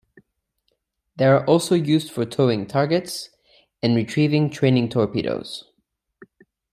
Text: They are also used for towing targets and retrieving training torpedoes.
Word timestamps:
They 1.17 1.25
are 1.27 1.45
also 1.45 1.75
used 1.75 2.09
for 2.11 2.25
towing 2.25 2.65
targets 2.65 3.29
and 3.83 3.95
retrieving 3.95 4.49
training 4.49 4.89
torpedoes. 4.89 5.65